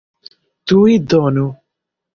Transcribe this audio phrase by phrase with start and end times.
[0.71, 1.47] Tuj donu!